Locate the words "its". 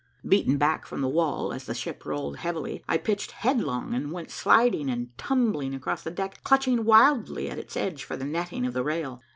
7.59-7.77